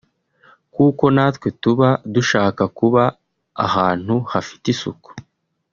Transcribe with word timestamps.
kuko 0.75 1.03
natwe 1.15 1.47
tuba 1.61 1.89
dushaka 2.13 2.63
kuba 2.77 3.03
ahantu 3.65 4.15
hafite 4.33 4.65
isuku( 4.75 5.09